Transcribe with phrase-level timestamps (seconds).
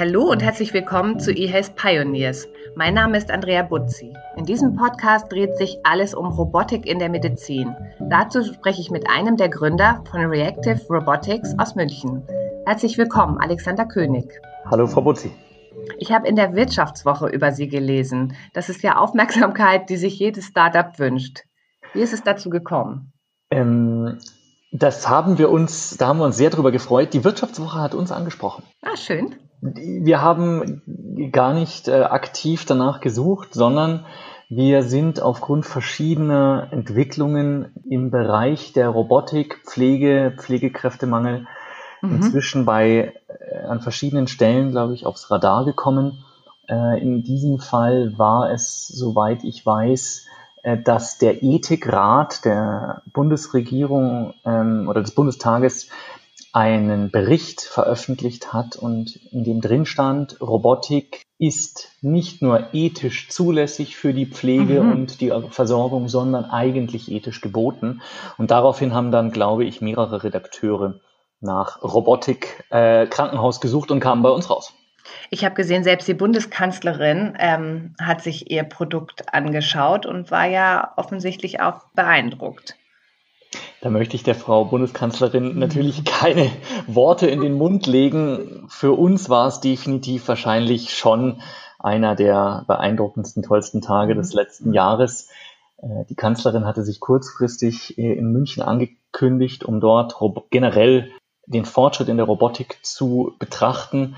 [0.00, 2.48] Hallo und herzlich willkommen zu eHealth Pioneers.
[2.74, 4.14] Mein Name ist Andrea Butzi.
[4.34, 7.76] In diesem Podcast dreht sich alles um Robotik in der Medizin.
[8.08, 12.22] Dazu spreche ich mit einem der Gründer von Reactive Robotics aus München.
[12.64, 14.40] Herzlich willkommen, Alexander König.
[14.70, 15.32] Hallo, Frau Butzi.
[15.98, 18.34] Ich habe in der Wirtschaftswoche über Sie gelesen.
[18.54, 21.40] Das ist ja Aufmerksamkeit, die sich jedes Startup wünscht.
[21.92, 23.12] Wie ist es dazu gekommen?
[23.50, 24.18] Ähm,
[24.72, 27.12] das haben wir uns, da haben wir uns sehr darüber gefreut.
[27.12, 28.62] Die Wirtschaftswoche hat uns angesprochen.
[28.80, 29.36] Ah, schön.
[29.62, 30.82] Wir haben
[31.32, 34.06] gar nicht äh, aktiv danach gesucht, sondern
[34.48, 41.46] wir sind aufgrund verschiedener Entwicklungen im Bereich der Robotik, Pflege, Pflegekräftemangel
[42.02, 42.16] mhm.
[42.16, 46.24] inzwischen bei äh, an verschiedenen Stellen, glaube ich, aufs Radar gekommen.
[46.68, 50.26] Äh, in diesem Fall war es, soweit ich weiß,
[50.62, 55.90] äh, dass der Ethikrat der Bundesregierung ähm, oder des Bundestages
[56.52, 63.96] einen Bericht veröffentlicht hat und in dem drin stand, Robotik ist nicht nur ethisch zulässig
[63.96, 64.92] für die Pflege mhm.
[64.92, 68.02] und die Versorgung, sondern eigentlich ethisch geboten.
[68.36, 71.00] Und daraufhin haben dann, glaube ich, mehrere Redakteure
[71.40, 74.74] nach Robotik äh, Krankenhaus gesucht und kamen bei uns raus.
[75.30, 80.92] Ich habe gesehen, selbst die Bundeskanzlerin ähm, hat sich ihr Produkt angeschaut und war ja
[80.96, 82.76] offensichtlich auch beeindruckt.
[83.82, 86.50] Da möchte ich der Frau Bundeskanzlerin natürlich keine
[86.86, 88.66] Worte in den Mund legen.
[88.68, 91.40] Für uns war es definitiv wahrscheinlich schon
[91.78, 95.30] einer der beeindruckendsten, tollsten Tage des letzten Jahres.
[95.78, 100.14] Äh, die Kanzlerin hatte sich kurzfristig äh, in München angekündigt, um dort
[100.50, 101.10] generell
[101.46, 104.14] den Fortschritt in der Robotik zu betrachten.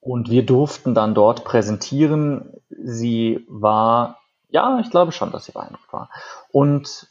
[0.00, 2.54] Und wir durften dann dort präsentieren.
[2.70, 6.08] Sie war, ja, ich glaube schon, dass sie beeindruckt war.
[6.50, 7.09] Und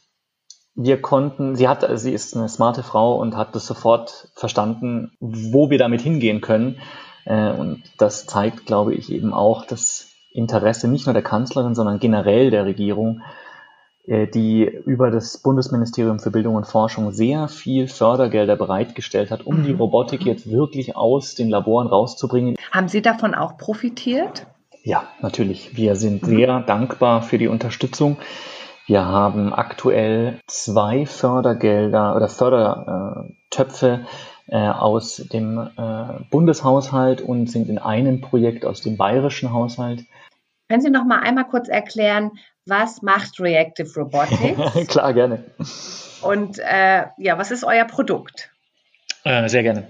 [0.74, 5.70] wir konnten, sie hat, sie ist eine smarte Frau und hat das sofort verstanden, wo
[5.70, 6.78] wir damit hingehen können.
[7.24, 11.98] Äh, und das zeigt, glaube ich, eben auch das Interesse nicht nur der Kanzlerin, sondern
[11.98, 13.22] generell der Regierung,
[14.06, 19.64] äh, die über das Bundesministerium für Bildung und Forschung sehr viel Fördergelder bereitgestellt hat, um
[19.64, 19.80] die mhm.
[19.80, 22.56] Robotik jetzt wirklich aus den Laboren rauszubringen.
[22.70, 24.46] Haben Sie davon auch profitiert?
[24.82, 25.76] Ja, natürlich.
[25.76, 28.16] Wir sind sehr dankbar für die Unterstützung.
[28.86, 34.06] Wir haben aktuell zwei Fördergelder oder Fördertöpfe
[34.48, 40.04] äh, aus dem äh, Bundeshaushalt und sind in einem Projekt aus dem bayerischen Haushalt.
[40.68, 42.32] Können Sie noch mal einmal kurz erklären,
[42.66, 44.86] was macht Reactive Robotics?
[44.88, 45.44] Klar, gerne.
[46.22, 48.50] Und äh, ja, was ist euer Produkt?
[49.24, 49.88] Äh, sehr gerne.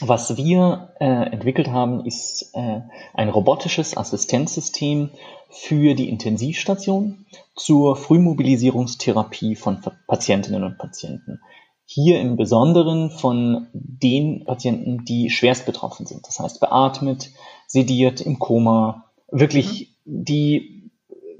[0.00, 2.82] Was wir äh, entwickelt haben, ist äh,
[3.14, 5.10] ein robotisches Assistenzsystem
[5.50, 7.26] für die Intensivstation
[7.56, 11.40] zur Frühmobilisierungstherapie von Patientinnen und Patienten.
[11.84, 16.26] Hier im Besonderen von den Patienten, die schwerst betroffen sind.
[16.26, 17.30] Das heißt, beatmet,
[17.66, 20.24] sediert, im Koma, wirklich mhm.
[20.24, 20.90] die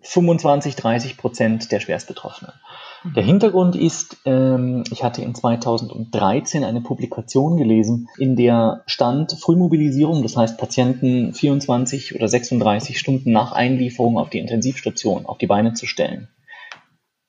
[0.01, 2.55] 25, 30 Prozent der Schwerstbetroffenen.
[2.55, 2.88] Mhm.
[3.05, 10.23] Der Hintergrund ist, ähm, ich hatte in 2013 eine Publikation gelesen, in der stand Frühmobilisierung,
[10.23, 15.75] das heißt Patienten 24 oder 36 Stunden nach Einlieferung auf die Intensivstation auf die Beine
[15.75, 16.29] zu stellen.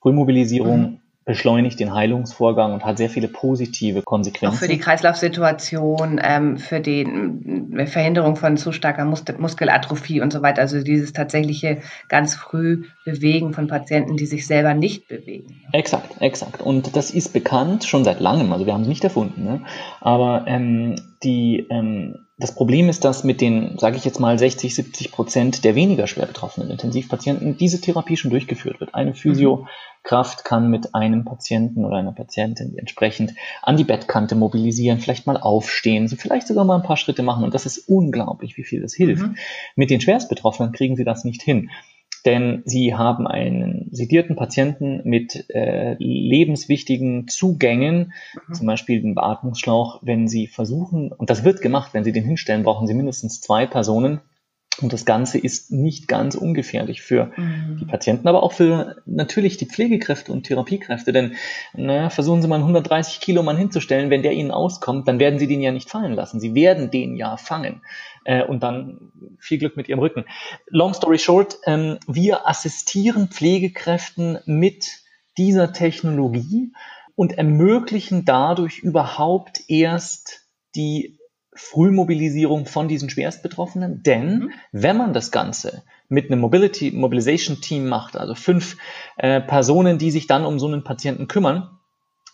[0.00, 0.99] Frühmobilisierung mhm
[1.30, 4.56] beschleunigt den Heilungsvorgang und hat sehr viele positive Konsequenzen.
[4.56, 10.32] Auch für die Kreislaufsituation, ähm, für die äh, Verhinderung von zu starker Mus Muskelatrophie und
[10.32, 10.60] so weiter.
[10.60, 15.60] Also dieses tatsächliche ganz früh Bewegen von Patienten, die sich selber nicht bewegen.
[15.70, 16.62] Exakt, exakt.
[16.62, 18.52] Und das ist bekannt schon seit langem.
[18.52, 19.44] Also wir haben es nicht erfunden.
[19.44, 19.60] Ne?
[20.00, 24.74] Aber ähm, die ähm, das Problem ist, dass mit den, sage ich jetzt mal, 60,
[24.74, 28.94] 70 Prozent der weniger schwer betroffenen Intensivpatienten diese Therapie schon durchgeführt wird.
[28.94, 35.26] Eine Physiokraft kann mit einem Patienten oder einer Patientin entsprechend an die Bettkante mobilisieren, vielleicht
[35.26, 37.44] mal aufstehen, so vielleicht sogar mal ein paar Schritte machen.
[37.44, 39.22] Und das ist unglaublich, wie viel das hilft.
[39.22, 39.36] Mhm.
[39.76, 41.70] Mit den Schwerstbetroffenen kriegen sie das nicht hin
[42.26, 48.12] denn sie haben einen sedierten Patienten mit äh, lebenswichtigen Zugängen,
[48.48, 48.54] mhm.
[48.54, 50.00] zum Beispiel den Beatmungsschlauch.
[50.02, 53.66] Wenn sie versuchen, und das wird gemacht, wenn sie den hinstellen, brauchen sie mindestens zwei
[53.66, 54.20] Personen.
[54.80, 57.78] Und das Ganze ist nicht ganz ungefährlich für mhm.
[57.80, 61.12] die Patienten, aber auch für natürlich die Pflegekräfte und Therapiekräfte.
[61.12, 61.34] Denn
[61.74, 65.38] naja, versuchen Sie mal einen 130 Kilo Mann hinzustellen, wenn der Ihnen auskommt, dann werden
[65.38, 66.40] Sie den ja nicht fallen lassen.
[66.40, 67.82] Sie werden den ja fangen
[68.24, 70.24] äh, und dann viel Glück mit ihrem Rücken.
[70.68, 75.00] Long story short, ähm, wir assistieren Pflegekräften mit
[75.38, 76.72] dieser Technologie
[77.14, 81.18] und ermöglichen dadurch überhaupt erst die
[81.52, 84.02] Frühmobilisierung von diesen Schwerstbetroffenen.
[84.02, 84.50] Denn mhm.
[84.72, 88.76] wenn man das Ganze mit einem Mobility Mobilization Team macht, also fünf
[89.16, 91.79] äh, Personen, die sich dann um so einen Patienten kümmern,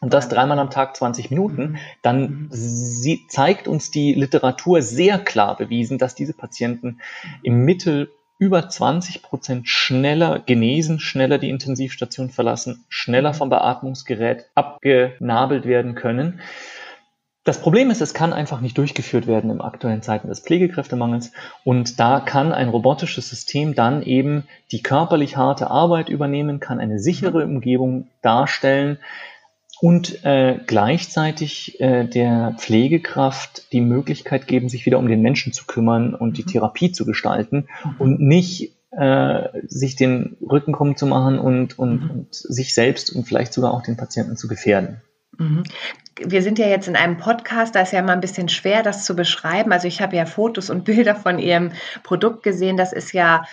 [0.01, 5.57] und das dreimal am Tag 20 Minuten, dann sie, zeigt uns die Literatur sehr klar
[5.57, 7.01] bewiesen, dass diese Patienten
[7.43, 15.65] im Mittel über 20 Prozent schneller genesen, schneller die Intensivstation verlassen, schneller vom Beatmungsgerät abgenabelt
[15.65, 16.41] werden können.
[17.45, 21.31] Das Problem ist, es kann einfach nicht durchgeführt werden im aktuellen Zeiten des Pflegekräftemangels.
[21.63, 26.99] Und da kann ein robotisches System dann eben die körperlich harte Arbeit übernehmen, kann eine
[26.99, 28.99] sichere Umgebung darstellen,
[29.81, 35.67] und äh, gleichzeitig äh, der Pflegekraft die Möglichkeit geben, sich wieder um den Menschen zu
[35.67, 36.47] kümmern und die.
[36.47, 37.69] Therapie zu gestalten
[37.99, 42.11] und nicht äh, sich den Rücken krumm zu machen und, und, mhm.
[42.11, 45.03] und sich selbst und vielleicht sogar auch den Patienten zu gefährden.
[45.39, 45.65] Mhm.
[46.19, 49.05] Wir sind ja jetzt in einem Podcast, da ist ja immer ein bisschen schwer, das
[49.05, 49.71] zu beschreiben.
[49.71, 51.73] Also ich habe ja Fotos und Bilder von Ihrem
[52.05, 52.79] Produkt gesehen.
[52.79, 53.45] Das ist ja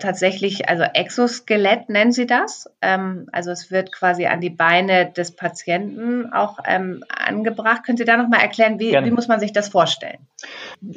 [0.00, 2.70] tatsächlich, also Exoskelett nennen Sie das.
[2.82, 7.84] Ähm, also es wird quasi an die Beine des Patienten auch ähm, angebracht.
[7.84, 10.18] Können Sie da nochmal erklären, wie, wie, muss man sich das vorstellen?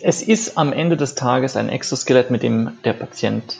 [0.01, 3.57] Es ist am Ende des Tages ein Exoskelett, mit dem der Patient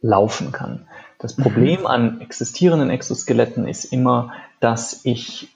[0.00, 0.88] laufen kann.
[1.18, 1.42] Das mhm.
[1.42, 5.48] Problem an existierenden Exoskeletten ist immer, dass ich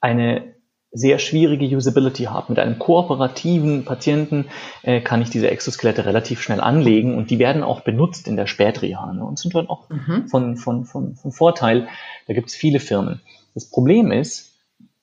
[0.00, 0.54] eine
[0.92, 2.46] sehr schwierige Usability habe.
[2.50, 4.46] Mit einem kooperativen Patienten
[4.82, 8.46] äh, kann ich diese Exoskelette relativ schnell anlegen und die werden auch benutzt in der
[8.46, 10.28] Spätreha ne, und sind dann auch mhm.
[10.28, 11.88] von, von, von, von Vorteil.
[12.26, 13.22] Da gibt es viele Firmen.
[13.54, 14.52] Das Problem ist,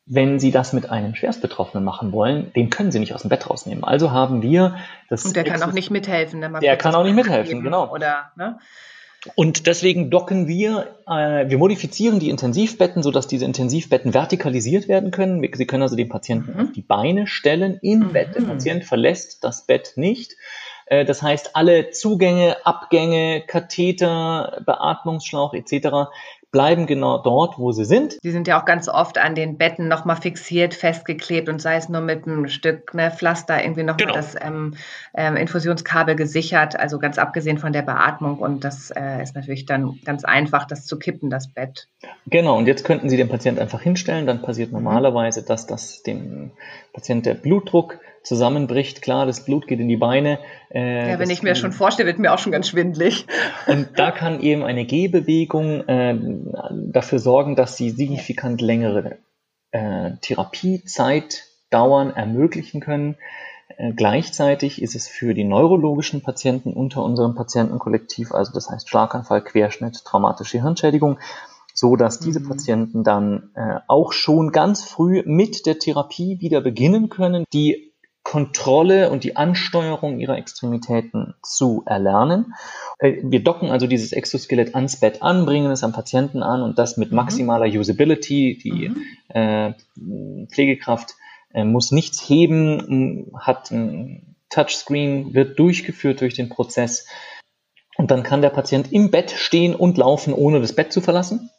[0.06, 3.50] wenn Sie das mit einem Schwerstbetroffenen machen wollen, den können Sie nicht aus dem Bett
[3.50, 3.84] rausnehmen.
[3.84, 4.78] Also haben wir
[5.08, 5.24] das.
[5.26, 6.42] Und der kann auch nicht mithelfen.
[6.62, 7.92] Der kann auch nicht mithelfen, genau.
[7.92, 8.60] Oder, ne?
[9.36, 15.46] Und deswegen docken wir, äh, wir modifizieren die Intensivbetten, sodass diese Intensivbetten vertikalisiert werden können.
[15.54, 16.60] Sie können also den Patienten mhm.
[16.60, 18.14] auf die Beine stellen im mhm.
[18.14, 18.36] Bett.
[18.36, 20.38] Der Patient verlässt das Bett nicht.
[20.86, 26.10] Äh, das heißt, alle Zugänge, Abgänge, Katheter, Beatmungsschlauch etc
[26.52, 28.18] bleiben genau dort, wo sie sind.
[28.24, 31.90] Die sind ja auch ganz oft an den Betten nochmal fixiert, festgeklebt und sei es
[31.90, 34.14] nur mit einem Stück ne, Pflaster irgendwie nochmal genau.
[34.14, 34.76] das ähm,
[35.14, 40.00] ähm, Infusionskabel gesichert, also ganz abgesehen von der Beatmung und das äh, ist natürlich dann
[40.04, 41.88] ganz einfach, das zu kippen, das Bett.
[42.28, 46.52] Genau, und jetzt könnten Sie den Patienten einfach hinstellen, dann passiert normalerweise, dass das dem
[46.94, 49.02] Patient der Blutdruck zusammenbricht.
[49.02, 50.40] Klar, das Blut geht in die Beine.
[50.74, 53.26] Äh, ja, wenn ich mir schon vorstelle, wird mir auch schon ganz schwindlig.
[53.68, 56.16] Und da kann eben eine Gehbewegung äh,
[56.92, 59.18] dafür sorgen, dass sie signifikant längere
[59.72, 63.16] äh, Therapiezeitdauern ermöglichen können.
[63.78, 69.44] Äh, gleichzeitig ist es für die neurologischen Patienten unter unserem Patientenkollektiv, also das heißt Schlaganfall,
[69.44, 71.20] Querschnitt, traumatische Hirnschädigung,
[71.74, 72.50] so dass diese mhm.
[72.50, 77.46] Patienten dann äh, auch schon ganz früh mit der Therapie wieder beginnen können.
[77.54, 77.89] Die
[78.30, 82.54] Kontrolle und die Ansteuerung ihrer Extremitäten zu erlernen.
[83.00, 86.78] Äh, wir docken also dieses Exoskelett ans Bett an, bringen es am Patienten an und
[86.78, 87.16] das mit mhm.
[87.16, 88.60] maximaler Usability.
[88.64, 89.04] Die mhm.
[89.30, 89.74] äh,
[90.46, 91.16] Pflegekraft
[91.56, 97.08] äh, muss nichts heben, hat ein Touchscreen, wird durchgeführt durch den Prozess.
[97.98, 101.50] Und dann kann der Patient im Bett stehen und laufen, ohne das Bett zu verlassen.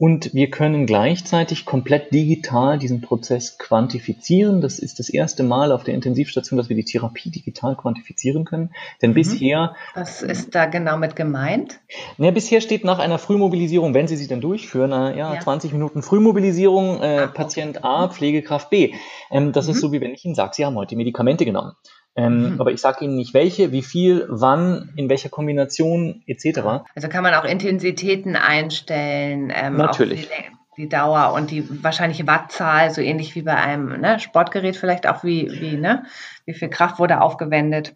[0.00, 4.60] Und wir können gleichzeitig komplett digital diesen Prozess quantifizieren.
[4.60, 8.70] Das ist das erste Mal auf der Intensivstation, dass wir die Therapie digital quantifizieren können.
[9.02, 9.14] Denn mhm.
[9.14, 9.74] bisher.
[9.96, 11.80] Was ist da genau mit gemeint?
[12.16, 15.72] Ja, bisher steht nach einer Frühmobilisierung, wenn Sie sie dann durchführen, äh, ja, ja, 20
[15.72, 17.86] Minuten Frühmobilisierung, äh, Ach, Patient okay.
[17.86, 18.94] A, Pflegekraft B.
[19.32, 19.72] Ähm, das mhm.
[19.72, 21.72] ist so, wie wenn ich Ihnen sage, Sie haben heute Medikamente genommen.
[22.18, 22.60] Ähm, mhm.
[22.60, 26.82] Aber ich sage Ihnen nicht welche, wie viel, wann, in welcher Kombination etc.
[26.96, 29.52] Also kann man auch Intensitäten einstellen.
[29.54, 30.28] Ähm, Natürlich.
[30.28, 35.06] Die, die, Dauer und die wahrscheinliche Wattzahl, so ähnlich wie bei einem ne, Sportgerät vielleicht
[35.08, 36.06] auch, wie, wie, ne,
[36.44, 37.94] wie viel Kraft wurde aufgewendet.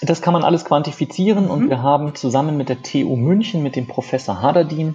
[0.00, 1.50] Das kann man alles quantifizieren mhm.
[1.50, 4.94] und wir haben zusammen mit der TU München, mit dem Professor Haderdin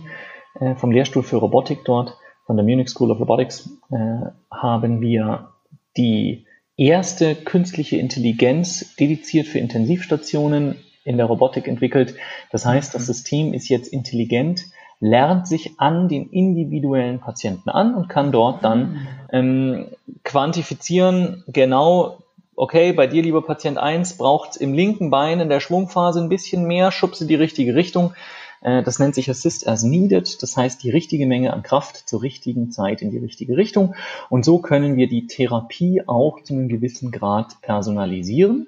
[0.61, 5.49] äh, vom Lehrstuhl für Robotik dort, von der Munich School of Robotics, äh, haben wir
[5.97, 6.44] die
[6.77, 12.15] erste künstliche Intelligenz dediziert für Intensivstationen in der Robotik entwickelt.
[12.51, 13.05] Das heißt, das mhm.
[13.05, 14.65] System ist jetzt intelligent,
[14.99, 19.07] lernt sich an den individuellen Patienten an und kann dort dann mhm.
[19.31, 19.85] ähm,
[20.23, 22.23] quantifizieren, genau,
[22.55, 26.29] okay, bei dir, lieber Patient 1, braucht es im linken Bein in der Schwungphase ein
[26.29, 28.13] bisschen mehr, schubse die richtige Richtung.
[28.61, 32.21] Äh, das nennt sich Assist as Needed, das heißt die richtige Menge an Kraft zur
[32.21, 33.95] richtigen Zeit in die richtige Richtung.
[34.29, 38.67] Und so können wir die Therapie auch zu einem gewissen Grad personalisieren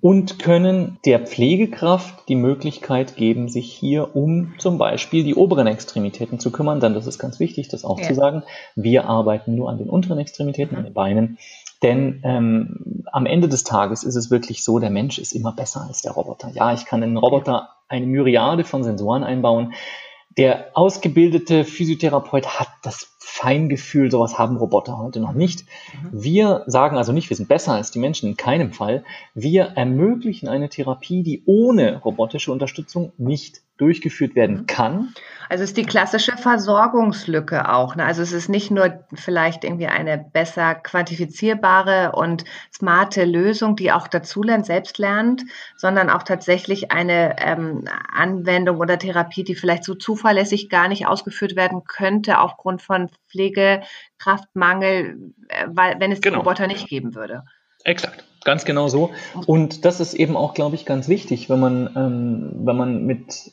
[0.00, 6.38] und können der Pflegekraft die Möglichkeit geben, sich hier um zum Beispiel die oberen Extremitäten
[6.38, 6.80] zu kümmern.
[6.80, 8.06] Denn das ist ganz wichtig, das auch ja.
[8.06, 8.42] zu sagen.
[8.74, 10.78] Wir arbeiten nur an den unteren Extremitäten, mhm.
[10.78, 11.38] an den Beinen.
[11.82, 15.82] Denn ähm, am Ende des Tages ist es wirklich so, der Mensch ist immer besser
[15.86, 16.50] als der Roboter.
[16.54, 19.74] Ja, ich kann in einen Roboter eine Myriade von Sensoren einbauen.
[20.36, 25.64] der ausgebildete Physiotherapeut hat das Feingefühl, sowas haben Roboter heute noch nicht.
[26.02, 26.22] Mhm.
[26.22, 29.04] Wir sagen also nicht, wir sind besser als die Menschen, in keinem Fall.
[29.34, 34.66] Wir ermöglichen eine Therapie, die ohne robotische Unterstützung nicht durchgeführt werden mhm.
[34.66, 35.14] kann.
[35.48, 37.94] Also es ist die klassische Versorgungslücke auch.
[37.94, 38.04] Ne?
[38.04, 44.08] Also es ist nicht nur vielleicht irgendwie eine besser quantifizierbare und smarte Lösung, die auch
[44.08, 45.44] dazulernt, selbst lernt,
[45.76, 51.54] sondern auch tatsächlich eine ähm, Anwendung oder Therapie, die vielleicht so zuverlässig gar nicht ausgeführt
[51.54, 56.36] werden könnte aufgrund von Pflegekraftmangel, äh, weil, wenn es genau.
[56.36, 57.44] die Roboter nicht geben würde.
[57.84, 58.24] Exakt.
[58.44, 59.10] Ganz genau so.
[59.46, 63.50] Und das ist eben auch, glaube ich, ganz wichtig, wenn man, ähm, wenn man mit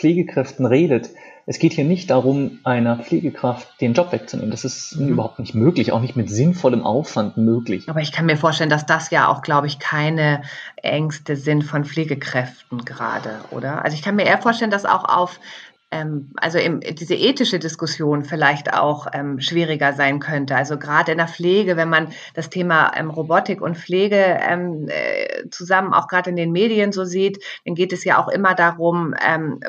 [0.00, 1.10] Pflegekräften redet,
[1.46, 4.50] es geht hier nicht darum, einer Pflegekraft den Job wegzunehmen.
[4.50, 5.08] Das ist mhm.
[5.08, 7.88] überhaupt nicht möglich, auch nicht mit sinnvollem Aufwand möglich.
[7.88, 10.42] Aber ich kann mir vorstellen, dass das ja auch, glaube ich, keine
[10.76, 13.84] Ängste sind von Pflegekräften gerade, oder?
[13.84, 15.40] Also ich kann mir eher vorstellen, dass auch auf
[15.90, 20.54] ähm, also im, diese ethische Diskussion vielleicht auch ähm, schwieriger sein könnte.
[20.54, 25.48] Also gerade in der Pflege, wenn man das Thema ähm, Robotik und Pflege ähm, äh,
[25.50, 29.14] zusammen auch gerade in den Medien so sieht, dann geht es ja auch immer darum,
[29.26, 29.60] ähm,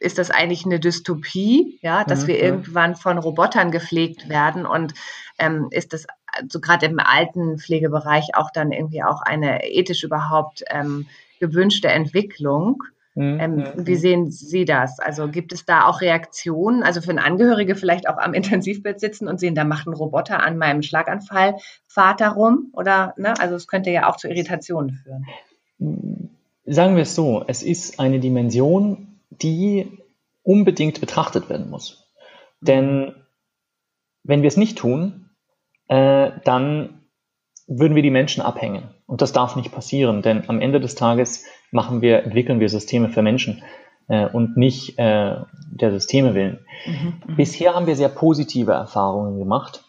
[0.00, 4.94] ist das eigentlich eine Dystopie, ja, dass mhm, wir irgendwann von Robotern gepflegt werden und
[5.38, 10.64] ähm, ist das also gerade im alten Pflegebereich auch dann irgendwie auch eine ethisch überhaupt
[10.70, 11.06] ähm,
[11.40, 12.82] gewünschte Entwicklung?
[13.14, 15.00] Mhm, ähm, wie sehen Sie das?
[15.00, 19.26] Also gibt es da auch Reaktionen, also für einen Angehörige vielleicht auch am Intensivbett sitzen
[19.26, 22.68] und sehen, da macht ein Roboter an meinem Schlaganfall Vater rum?
[22.72, 23.34] Oder, ne?
[23.40, 25.26] Also es könnte ja auch zu Irritationen führen.
[26.66, 29.07] Sagen wir es so, es ist eine Dimension,
[29.42, 29.98] die
[30.42, 32.12] unbedingt betrachtet werden muss.
[32.60, 33.14] Denn
[34.24, 35.30] wenn wir es nicht tun,
[35.88, 37.02] äh, dann
[37.66, 38.90] würden wir die Menschen abhängen.
[39.06, 43.10] Und das darf nicht passieren, denn am Ende des Tages machen wir, entwickeln wir Systeme
[43.10, 43.62] für Menschen
[44.08, 45.36] äh, und nicht äh,
[45.70, 46.60] der Systeme willen.
[46.86, 49.84] Mhm, mhm, Bisher haben wir sehr positive Erfahrungen gemacht,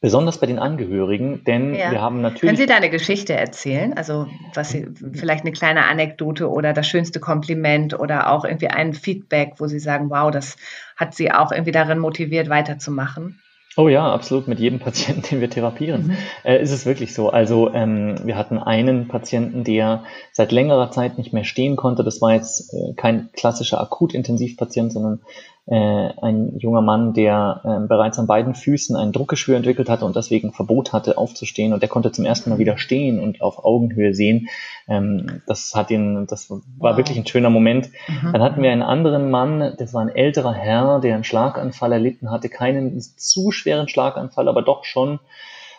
[0.00, 1.90] besonders bei den Angehörigen, denn ja.
[1.90, 2.42] wir haben natürlich.
[2.42, 3.94] Können Sie da eine Geschichte erzählen?
[3.94, 8.92] Also was Sie, vielleicht eine kleine Anekdote oder das schönste Kompliment oder auch irgendwie ein
[8.92, 10.56] Feedback, wo Sie sagen, wow, das
[10.96, 13.40] hat Sie auch irgendwie darin motiviert, weiterzumachen?
[13.76, 14.46] Oh ja, absolut.
[14.46, 16.16] Mit jedem Patienten, den wir therapieren, mhm.
[16.44, 17.30] äh, ist es wirklich so.
[17.30, 22.04] Also ähm, wir hatten einen Patienten, der seit längerer Zeit nicht mehr stehen konnte.
[22.04, 25.20] Das war jetzt äh, kein klassischer Akutintensivpatient, sondern
[25.66, 30.52] ein junger Mann, der äh, bereits an beiden Füßen ein Druckgeschwür entwickelt hatte und deswegen
[30.52, 31.72] Verbot hatte, aufzustehen.
[31.72, 34.48] Und der konnte zum ersten Mal wieder stehen und auf Augenhöhe sehen.
[34.88, 36.96] Ähm, das hat ihn, das war wow.
[36.98, 37.88] wirklich ein schöner Moment.
[38.08, 38.32] Mhm.
[38.32, 42.30] Dann hatten wir einen anderen Mann, das war ein älterer Herr, der einen Schlaganfall erlitten
[42.30, 45.18] hatte, keinen zu schweren Schlaganfall, aber doch schon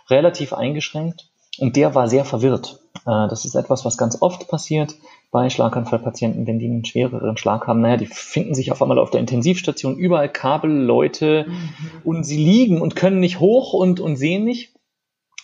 [0.10, 1.30] relativ eingeschränkt.
[1.60, 2.80] Und der war sehr verwirrt.
[3.06, 4.96] Äh, das ist etwas, was ganz oft passiert
[5.36, 7.82] bei Schlaganfallpatienten, wenn die einen schwereren Schlag haben.
[7.82, 11.72] Naja, die finden sich auf einmal auf der Intensivstation, überall Kabel, Leute mhm.
[12.06, 14.74] und sie liegen und können nicht hoch und, und sehen nicht.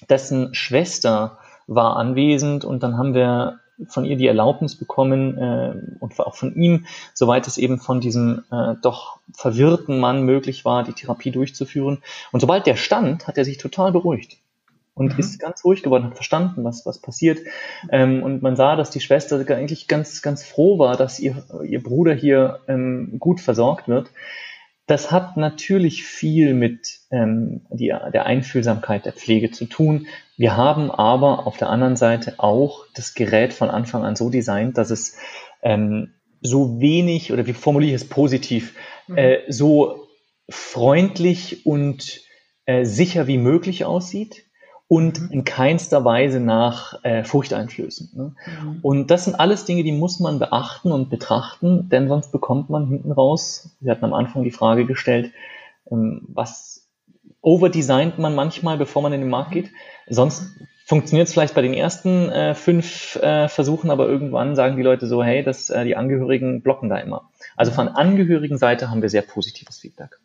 [0.10, 6.17] Dessen Schwester war anwesend und dann haben wir von ihr die Erlaubnis bekommen äh, und
[6.21, 10.93] auch von ihm, soweit es eben von diesem äh, doch verwirrten Mann möglich war, die
[10.93, 12.01] Therapie durchzuführen.
[12.31, 14.38] Und sobald der stand, hat er sich total beruhigt
[14.93, 15.19] und mhm.
[15.19, 17.39] ist ganz ruhig geworden, hat verstanden, was, was passiert.
[17.89, 21.81] Ähm, und man sah, dass die Schwester eigentlich ganz, ganz froh war, dass ihr, ihr
[21.81, 24.12] Bruder hier ähm, gut versorgt wird.
[24.88, 30.07] Das hat natürlich viel mit ähm, die, der Einfühlsamkeit der Pflege zu tun.
[30.36, 34.77] Wir haben aber auf der anderen Seite auch das Gerät von Anfang an so designt,
[34.77, 35.17] dass es
[35.62, 38.75] ähm, so wenig, oder wie formuliere ich es positiv,
[39.07, 39.17] mhm.
[39.17, 40.07] äh, so
[40.50, 42.21] freundlich und
[42.65, 44.43] äh, sicher wie möglich aussieht
[44.91, 45.31] und mhm.
[45.31, 48.10] in keinster Weise nach äh, Furchteinflößen.
[48.13, 48.36] Ne?
[48.45, 48.79] Mhm.
[48.81, 52.88] Und das sind alles Dinge, die muss man beachten und betrachten, denn sonst bekommt man
[52.88, 55.31] hinten raus, Sie hatten am Anfang die Frage gestellt,
[55.89, 56.89] ähm, was
[57.39, 59.69] overdesignt man manchmal, bevor man in den Markt geht.
[60.10, 60.43] Sonst
[60.86, 65.07] funktioniert es vielleicht bei den ersten äh, fünf äh, Versuchen, aber irgendwann sagen die Leute
[65.07, 67.29] so, hey, das, äh, die Angehörigen blocken da immer.
[67.55, 70.19] Also von angehörigen Seite haben wir sehr positives Feedback.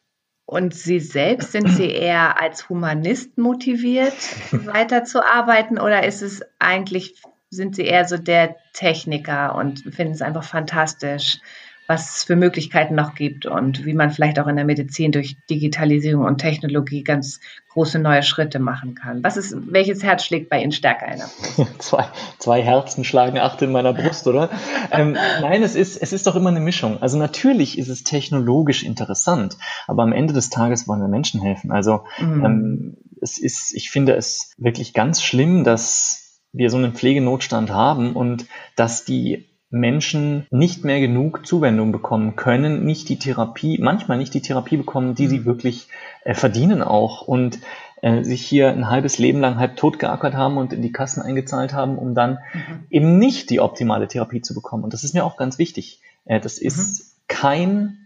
[0.46, 4.14] Und Sie selbst, sind Sie eher als Humanist motiviert,
[4.52, 5.78] weiterzuarbeiten?
[5.78, 11.38] Oder ist es eigentlich, sind Sie eher so der Techniker und finden es einfach fantastisch,
[11.86, 15.36] was es für Möglichkeiten noch gibt und wie man vielleicht auch in der Medizin durch
[15.48, 17.40] Digitalisierung und Technologie ganz
[17.70, 19.22] große neue Schritte machen kann.
[19.22, 21.26] Was ist, welches Herz schlägt bei Ihnen stärker einer?
[21.78, 22.06] zwei,
[22.38, 24.50] zwei Herzen schlagen acht in meiner Brust, oder?
[24.90, 27.00] ähm, nein, es ist, es ist doch immer eine Mischung.
[27.02, 31.70] Also natürlich ist es technologisch interessant, aber am Ende des Tages wollen wir Menschen helfen.
[31.70, 32.44] Also mhm.
[32.44, 38.14] ähm, es ist, ich finde es wirklich ganz schlimm, dass wir so einen Pflegenotstand haben
[38.14, 39.46] und dass die
[39.78, 45.14] Menschen nicht mehr genug Zuwendung bekommen können, nicht die Therapie, manchmal nicht die Therapie bekommen,
[45.14, 45.88] die sie wirklich
[46.24, 47.58] äh, verdienen auch und
[48.02, 51.22] äh, sich hier ein halbes Leben lang halb tot geackert haben und in die Kassen
[51.22, 52.86] eingezahlt haben, um dann mhm.
[52.90, 54.84] eben nicht die optimale Therapie zu bekommen.
[54.84, 56.00] Und das ist mir auch ganz wichtig.
[56.24, 57.22] Äh, das ist mhm.
[57.28, 57.98] kein,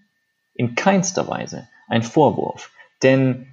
[0.55, 2.71] in keinster Weise ein Vorwurf.
[3.03, 3.49] Denn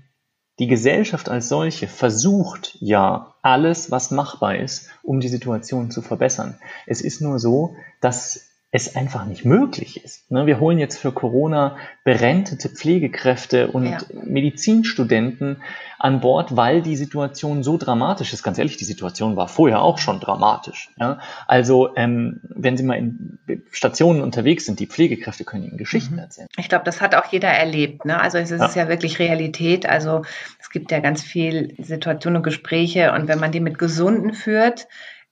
[0.60, 6.60] die Gesellschaft als solche versucht ja alles, was machbar ist, um die Situation zu verbessern.
[6.88, 10.30] Es ist nur so, dass es einfach nicht möglich ist.
[10.30, 13.98] Ne, wir holen jetzt für Corona berentete Pflegekräfte und ja.
[14.26, 15.62] Medizinstudenten
[15.98, 18.44] an Bord, weil die Situation so dramatisch ist.
[18.44, 20.90] Ganz ehrlich, die Situation war vorher auch schon dramatisch.
[21.48, 23.40] Also ähm, wenn Sie mal in
[23.72, 26.20] Stationen unterwegs sind, die Pflegekräfte können Ihnen Geschichten mhm.
[26.20, 26.48] erzählen.
[26.58, 28.04] Ich glaube, das hat auch jeder erlebt.
[28.04, 28.20] Ne?
[28.20, 28.84] Also es ist ja.
[28.84, 29.88] ja wirklich Realität.
[29.88, 30.24] Also
[30.60, 34.88] es gibt ja ganz viel Situationen und Gespräche und wenn man die mit Gesunden führt,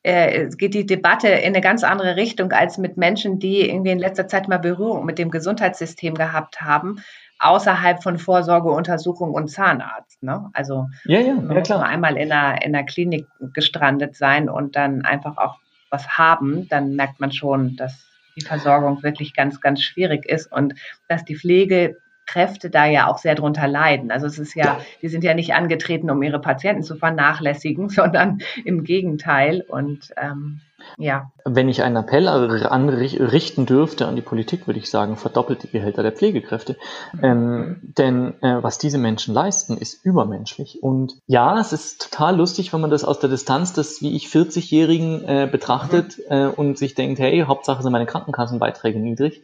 [0.06, 3.98] äh, geht die Debatte in eine ganz andere Richtung als mit Menschen, die irgendwie in
[3.98, 7.02] letzter Zeit mal Berührung mit dem Gesundheitssystem gehabt haben,
[7.40, 10.22] außerhalb von Vorsorgeuntersuchung und Zahnarzt.
[10.22, 10.52] Ne?
[10.54, 14.48] Also ja, ja, man ja, muss man einmal in einer, in einer Klinik gestrandet sein
[14.48, 15.58] und dann einfach auch
[15.90, 20.76] was haben, dann merkt man schon, dass die Versorgung wirklich ganz, ganz schwierig ist und
[21.08, 24.12] dass die Pflege Kräfte da ja auch sehr drunter leiden.
[24.12, 28.40] Also es ist ja, die sind ja nicht angetreten, um ihre Patienten zu vernachlässigen, sondern
[28.64, 29.64] im Gegenteil.
[29.68, 30.62] Und ähm,
[30.98, 31.32] ja.
[31.46, 36.04] Wenn ich einen Appell anrichten dürfte an die Politik, würde ich sagen, verdoppelt die Gehälter
[36.04, 36.78] der Pflegekräfte.
[37.22, 40.82] Ähm, denn äh, was diese Menschen leisten, ist übermenschlich.
[40.82, 44.28] Und ja, es ist total lustig, wenn man das aus der Distanz des, wie ich,
[44.28, 46.36] 40-Jährigen äh, betrachtet mhm.
[46.36, 49.44] äh, und sich denkt, hey, Hauptsache sind meine Krankenkassenbeiträge niedrig.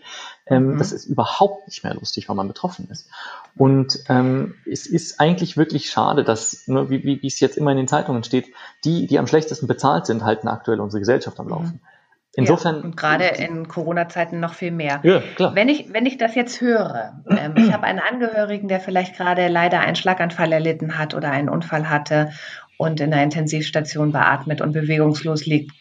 [0.51, 0.77] Ähm, mhm.
[0.77, 3.09] Das ist überhaupt nicht mehr lustig, wenn man betroffen ist.
[3.55, 7.71] Und ähm, es ist eigentlich wirklich schade, dass, ne, wie, wie, wie es jetzt immer
[7.71, 8.47] in den Zeitungen steht,
[8.83, 11.79] die, die am schlechtesten bezahlt sind, halten aktuell unsere Gesellschaft am Laufen.
[11.83, 11.87] Mhm.
[12.33, 12.77] Insofern.
[12.77, 15.01] Ja, und gerade in Corona-Zeiten noch viel mehr.
[15.03, 15.53] Ja, klar.
[15.55, 19.47] Wenn ich, wenn ich das jetzt höre, ähm, ich habe einen Angehörigen, der vielleicht gerade
[19.47, 22.31] leider einen Schlaganfall erlitten hat oder einen Unfall hatte
[22.77, 25.71] und in der Intensivstation beatmet und bewegungslos liegt,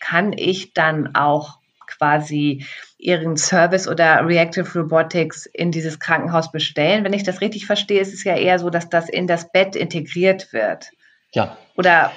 [0.00, 1.57] kann ich dann auch
[1.98, 2.64] quasi
[2.96, 7.04] ihren Service oder Reactive Robotics in dieses Krankenhaus bestellen.
[7.04, 9.76] Wenn ich das richtig verstehe, ist es ja eher so, dass das in das Bett
[9.76, 10.90] integriert wird.
[11.32, 11.56] Ja.
[11.76, 12.12] Oder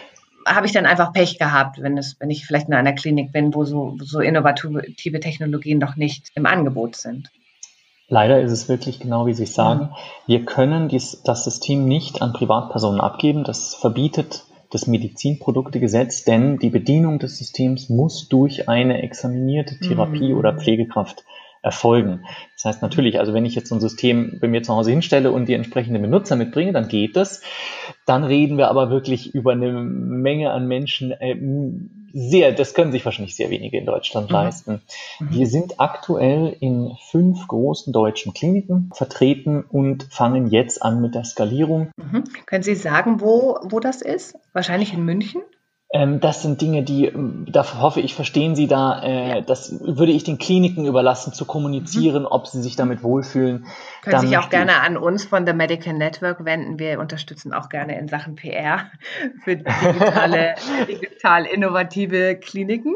[0.45, 3.53] habe ich dann einfach Pech gehabt, wenn es, wenn ich vielleicht in einer Klinik bin,
[3.53, 7.29] wo so, so innovative Technologien noch nicht im Angebot sind.
[8.07, 9.83] Leider ist es wirklich genau wie Sie sagen.
[9.83, 9.89] Mhm.
[10.27, 13.43] Wir können dies, das System nicht an Privatpersonen abgeben.
[13.43, 20.39] Das verbietet das Medizinproduktegesetz, denn die Bedienung des Systems muss durch eine examinierte Therapie- mhm.
[20.39, 21.25] oder Pflegekraft
[21.61, 22.25] erfolgen.
[22.55, 25.31] Das heißt natürlich, also wenn ich jetzt so ein System bei mir zu Hause hinstelle
[25.31, 27.41] und die entsprechenden Benutzer mitbringe, dann geht das.
[28.05, 31.35] Dann reden wir aber wirklich über eine Menge an Menschen, äh,
[32.13, 34.33] sehr, das können sich wahrscheinlich sehr wenige in Deutschland mhm.
[34.33, 34.81] leisten.
[35.19, 35.29] Mhm.
[35.29, 41.23] Wir sind aktuell in fünf großen deutschen Kliniken vertreten und fangen jetzt an mit der
[41.23, 41.91] Skalierung.
[41.97, 42.23] Mhm.
[42.45, 44.35] Können Sie sagen, wo, wo das ist?
[44.53, 45.41] Wahrscheinlich in München?
[45.93, 50.13] Ähm, das sind Dinge, die, ähm, da hoffe ich, verstehen Sie da, äh, das würde
[50.13, 52.29] ich den Kliniken überlassen, zu kommunizieren, mhm.
[52.31, 53.65] ob sie sich damit wohlfühlen.
[54.01, 56.79] Können sich auch gerne an uns von The Medical Network wenden.
[56.79, 58.89] Wir unterstützen auch gerne in Sachen PR
[59.43, 60.55] für digitale,
[60.87, 62.95] digital innovative Kliniken.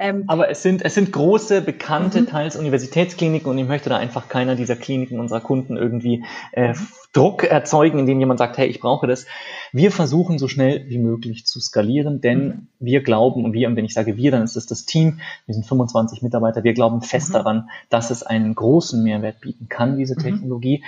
[0.00, 2.26] Ähm, Aber es sind, es sind große, bekannte, mhm.
[2.26, 6.74] teils Universitätskliniken und ich möchte da einfach keiner dieser Kliniken unserer Kunden irgendwie äh,
[7.12, 9.26] Druck erzeugen, indem jemand sagt, hey, ich brauche das.
[9.72, 12.66] Wir versuchen so schnell wie möglich zu skalieren, denn mhm.
[12.78, 15.54] wir glauben, und wir, und wenn ich sage wir, dann ist es das Team, wir
[15.54, 17.34] sind 25 Mitarbeiter, wir glauben fest mhm.
[17.34, 20.22] daran, dass es einen großen Mehrwert bieten kann, diese mhm.
[20.22, 20.84] Technologie.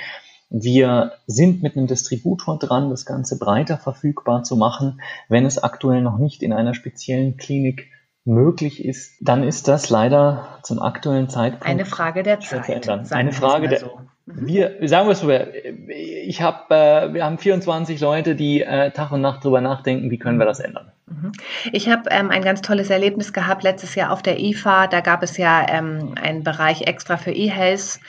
[0.50, 6.02] Wir sind mit einem Distributor dran, das Ganze breiter verfügbar zu machen, wenn es aktuell
[6.02, 7.88] noch nicht in einer speziellen Klinik
[8.24, 13.12] möglich ist, dann ist das leider zum aktuellen Zeitpunkt eine Frage der Zeit.
[13.12, 14.00] Eine Frage der so.
[14.26, 14.46] Mhm.
[14.46, 19.12] wir sagen wir es so, ich habe äh, wir haben 24 Leute, die äh, Tag
[19.12, 20.92] und Nacht drüber nachdenken, wie können wir das ändern.
[21.06, 21.32] Mhm.
[21.72, 24.86] Ich habe ähm, ein ganz tolles Erlebnis gehabt letztes Jahr auf der IFA.
[24.86, 28.00] Da gab es ja ähm, einen Bereich extra für E-Health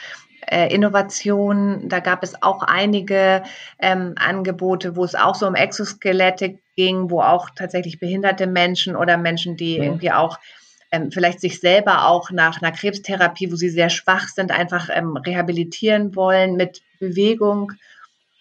[0.51, 1.87] äh, Innovation.
[1.87, 3.43] Da gab es auch einige
[3.79, 9.17] ähm, Angebote, wo es auch so um Exoskelette ging, wo auch tatsächlich behinderte Menschen oder
[9.17, 9.83] Menschen, die ja.
[9.83, 10.37] irgendwie auch
[10.91, 15.15] ähm, vielleicht sich selber auch nach einer Krebstherapie, wo sie sehr schwach sind, einfach ähm,
[15.15, 17.71] rehabilitieren wollen mit Bewegung.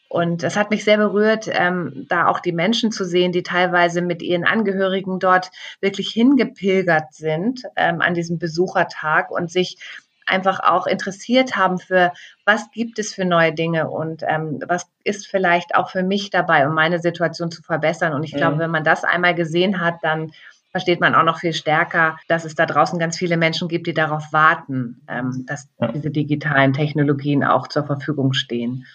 [0.09, 4.03] Und es hat mich sehr berührt, ähm, da auch die Menschen zu sehen, die teilweise
[4.03, 9.77] mit ihren Angehörigen dort wirklich hingepilgert sind ähm, an diesem Besuchertag und sich
[10.31, 12.13] einfach auch interessiert haben für,
[12.45, 16.67] was gibt es für neue Dinge und ähm, was ist vielleicht auch für mich dabei,
[16.67, 18.15] um meine Situation zu verbessern.
[18.15, 18.61] Und ich glaube, mhm.
[18.61, 20.33] wenn man das einmal gesehen hat, dann
[20.71, 23.95] versteht man auch noch viel stärker, dass es da draußen ganz viele Menschen gibt, die
[23.95, 25.93] darauf warten, ähm, dass ja.
[25.93, 28.87] diese digitalen Technologien auch zur Verfügung stehen.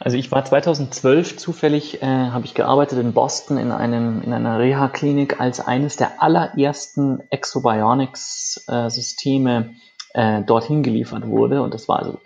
[0.00, 4.60] Also ich war 2012 zufällig, äh, habe ich gearbeitet in Boston in, einem, in einer
[4.60, 9.64] Reha-Klinik, als eines der allerersten Exobionics-Systeme äh,
[10.14, 11.62] dorthin geliefert wurde.
[11.62, 12.18] Und das war also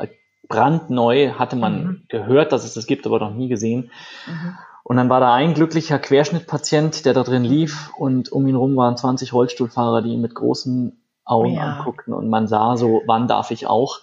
[0.49, 2.03] brandneu, hatte man mhm.
[2.09, 3.90] gehört, dass es das gibt, aber noch nie gesehen.
[4.27, 4.57] Mhm.
[4.85, 8.77] Und dann war da ein glücklicher Querschnittpatient, der da drin lief und um ihn rum
[8.77, 11.77] waren 20 Rollstuhlfahrer, die ihn mit großen Augen ja.
[11.77, 14.01] anguckten und man sah so, wann darf ich auch.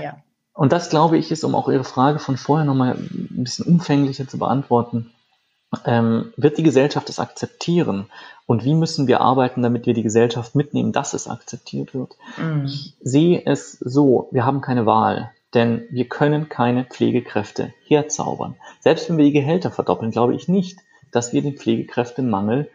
[0.00, 0.18] Ja.
[0.52, 4.28] Und das, glaube ich, ist, um auch Ihre Frage von vorher nochmal ein bisschen umfänglicher
[4.28, 5.12] zu beantworten,
[5.84, 8.06] ähm, wird die Gesellschaft es akzeptieren?
[8.46, 12.16] Und wie müssen wir arbeiten, damit wir die Gesellschaft mitnehmen, dass es akzeptiert wird?
[12.38, 12.64] Mhm.
[12.64, 18.56] Ich sehe es so, wir haben keine Wahl, denn wir können keine Pflegekräfte herzaubern.
[18.80, 20.78] Selbst wenn wir die Gehälter verdoppeln, glaube ich nicht,
[21.12, 22.70] dass wir den Pflegekräftemangel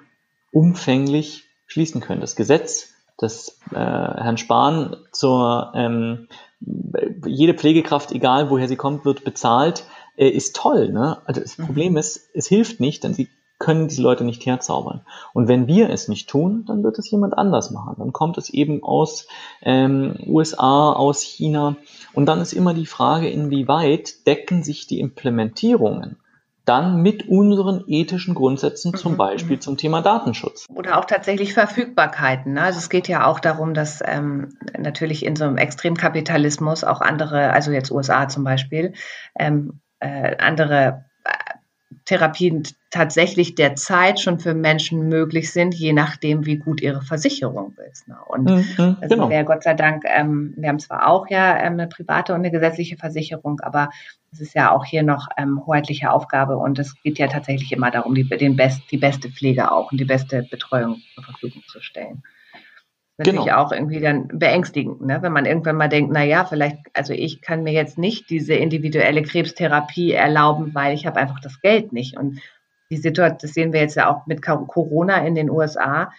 [0.52, 2.22] umfänglich schließen können.
[2.22, 6.28] Das Gesetz, das äh, Herrn Spahn zur ähm,
[7.26, 9.86] jede Pflegekraft, egal woher sie kommt, wird bezahlt,
[10.18, 10.90] äh, ist toll.
[10.90, 11.18] Ne?
[11.26, 11.66] Also das mhm.
[11.66, 15.02] Problem ist, es hilft nicht, denn sie können diese Leute nicht herzaubern.
[15.34, 17.96] Und wenn wir es nicht tun, dann wird es jemand anders machen.
[17.98, 19.28] Dann kommt es eben aus
[19.62, 21.78] ähm, USA, aus China.
[22.14, 26.18] Und dann ist immer die Frage, inwieweit decken sich die Implementierungen
[26.66, 29.18] dann mit unseren ethischen Grundsätzen, zum mhm.
[29.18, 30.66] Beispiel zum Thema Datenschutz.
[30.70, 32.54] Oder auch tatsächlich Verfügbarkeiten.
[32.54, 32.62] Ne?
[32.62, 37.52] Also es geht ja auch darum, dass ähm, natürlich in so einem Extremkapitalismus auch andere,
[37.52, 38.94] also jetzt USA zum Beispiel,
[39.38, 41.06] ähm, äh, andere
[42.06, 48.08] Therapien tatsächlich derzeit schon für Menschen möglich sind, je nachdem, wie gut ihre Versicherung ist.
[48.08, 48.18] Ne?
[48.28, 49.30] Und mhm, also genau.
[49.30, 52.52] wir Gott sei Dank, ähm, wir haben zwar auch ja ähm, eine private und eine
[52.52, 53.90] gesetzliche Versicherung, aber
[54.32, 57.92] es ist ja auch hier noch ähm, hoheitliche Aufgabe und es geht ja tatsächlich immer
[57.92, 61.82] darum, die, den best, die beste Pflege auch und die beste Betreuung zur Verfügung zu
[61.82, 62.24] stellen
[63.18, 63.58] natürlich genau.
[63.58, 65.22] auch irgendwie dann beängstigend, ne?
[65.22, 68.54] wenn man irgendwann mal denkt, na ja, vielleicht, also ich kann mir jetzt nicht diese
[68.56, 72.18] individuelle Krebstherapie erlauben, weil ich habe einfach das Geld nicht.
[72.18, 72.40] Und
[72.90, 76.12] die Situation, das sehen wir jetzt ja auch mit Corona in den USA,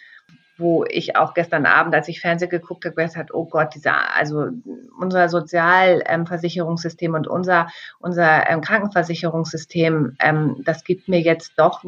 [0.57, 4.15] wo ich auch gestern Abend, als ich Fernsehen geguckt habe, gesagt habe, oh Gott, dieser,
[4.15, 4.51] also
[5.01, 11.83] unser Sozialversicherungssystem und unser, unser ähm, Krankenversicherungssystem, ähm, das gibt mir jetzt doch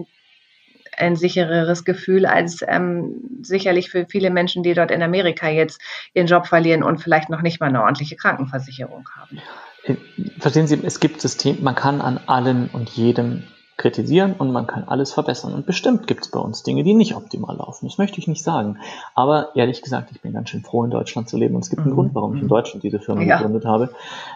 [0.97, 5.81] ein sichereres Gefühl als ähm, sicherlich für viele Menschen, die dort in Amerika jetzt
[6.15, 9.39] ihren Job verlieren und vielleicht noch nicht mal eine ordentliche Krankenversicherung haben.
[9.85, 9.97] Äh,
[10.39, 13.45] verstehen Sie, es gibt Systeme, man kann an allen und jedem
[13.77, 15.53] kritisieren und man kann alles verbessern.
[15.53, 17.87] Und bestimmt gibt es bei uns Dinge, die nicht optimal laufen.
[17.87, 18.79] Das möchte ich nicht sagen.
[19.15, 21.55] Aber ehrlich gesagt, ich bin ganz schön froh, in Deutschland zu leben.
[21.55, 21.95] Und es gibt einen mhm.
[21.97, 22.51] Grund, warum ich in mhm.
[22.51, 23.37] Deutschland diese Firma ja.
[23.37, 23.91] gegründet habe.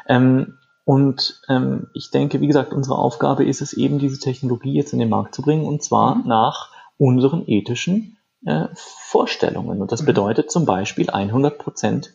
[0.09, 4.93] Ähm, und ähm, ich denke, wie gesagt, unsere Aufgabe ist es eben, diese Technologie jetzt
[4.93, 6.27] in den Markt zu bringen und zwar mhm.
[6.27, 9.81] nach unseren ethischen äh, Vorstellungen.
[9.81, 10.07] Und das mhm.
[10.07, 12.11] bedeutet zum Beispiel 100%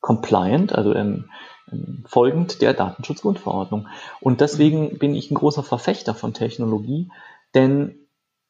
[0.00, 1.30] compliant, also ähm,
[1.70, 3.88] ähm, folgend der Datenschutzgrundverordnung.
[4.20, 4.98] Und deswegen mhm.
[4.98, 7.10] bin ich ein großer Verfechter von Technologie,
[7.54, 7.96] denn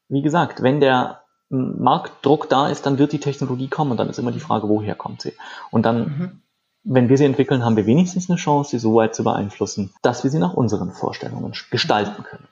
[0.09, 4.19] wie gesagt, wenn der Marktdruck da ist, dann wird die Technologie kommen und dann ist
[4.19, 5.33] immer die Frage, woher kommt sie?
[5.71, 6.43] Und dann mhm
[6.89, 10.23] wenn wir sie entwickeln, haben wir wenigstens eine Chance, sie so weit zu beeinflussen, dass
[10.23, 12.47] wir sie nach unseren Vorstellungen gestalten können.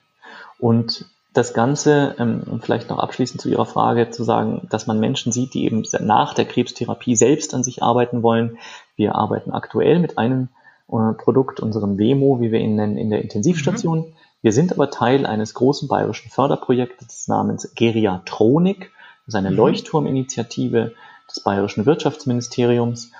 [0.58, 5.00] Und das Ganze, ähm, um vielleicht noch abschließend zu Ihrer Frage zu sagen, dass man
[5.00, 8.58] Menschen sieht, die eben nach der Krebstherapie selbst an sich arbeiten wollen.
[8.96, 10.48] Wir arbeiten aktuell mit einem
[10.88, 13.98] äh, Produkt, unserem Wemo, wie wir ihn nennen, in der Intensivstation.
[13.98, 14.12] Mhm.
[14.42, 18.90] Wir sind aber Teil eines großen bayerischen Förderprojektes namens Geriatronik.
[19.26, 19.56] Das ist eine mhm.
[19.56, 20.92] Leuchtturminitiative
[21.28, 23.10] des bayerischen Wirtschaftsministeriums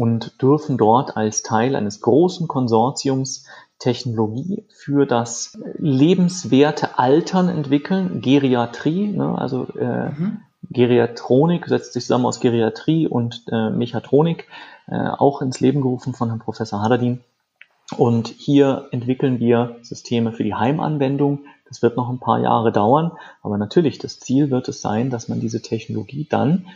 [0.00, 3.44] und dürfen dort als Teil eines großen Konsortiums
[3.78, 10.40] Technologie für das lebenswerte Altern entwickeln, Geriatrie, ne, also äh, mhm.
[10.70, 14.48] Geriatronik setzt sich zusammen aus Geriatrie und äh, Mechatronik,
[14.86, 17.20] äh, auch ins Leben gerufen von Herrn Professor Hadadin.
[17.98, 21.40] Und hier entwickeln wir Systeme für die Heimanwendung.
[21.68, 25.28] Das wird noch ein paar Jahre dauern, aber natürlich, das Ziel wird es sein, dass
[25.28, 26.68] man diese Technologie dann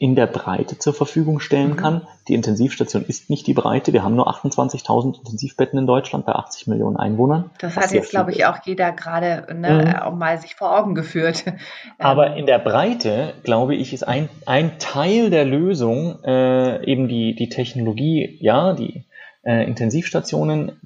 [0.00, 1.76] in der Breite zur Verfügung stellen mhm.
[1.76, 2.06] kann.
[2.26, 3.92] Die Intensivstation ist nicht die Breite.
[3.92, 7.50] Wir haben nur 28.000 Intensivbetten in Deutschland bei 80 Millionen Einwohnern.
[7.58, 10.02] Das hat jetzt, glaube ich, auch jeder gerade ne, mhm.
[10.02, 11.44] auch mal sich vor Augen geführt.
[11.98, 17.34] Aber in der Breite, glaube ich, ist ein, ein Teil der Lösung äh, eben die,
[17.34, 19.04] die Technologie, ja, die
[19.42, 20.80] äh, Intensivstationen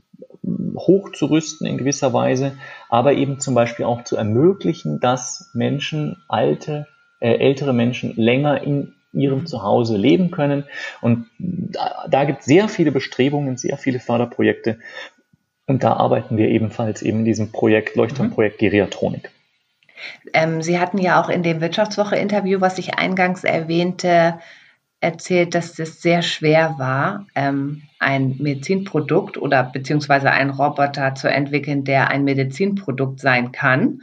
[0.76, 2.58] hochzurüsten in gewisser Weise,
[2.90, 6.88] aber eben zum Beispiel auch zu ermöglichen, dass Menschen, alte,
[7.20, 10.64] äh, ältere Menschen länger in ihrem Zuhause leben können.
[11.00, 14.78] Und da, da gibt es sehr viele Bestrebungen, sehr viele Förderprojekte.
[15.66, 19.30] Und da arbeiten wir ebenfalls eben in diesem Projekt, Leuchtturmprojekt Geriatronik.
[20.32, 24.38] Ähm, Sie hatten ja auch in dem Wirtschaftswoche-Interview, was ich eingangs erwähnte,
[25.00, 31.84] erzählt, dass es sehr schwer war, ähm, ein Medizinprodukt oder beziehungsweise einen Roboter zu entwickeln,
[31.84, 34.00] der ein Medizinprodukt sein kann.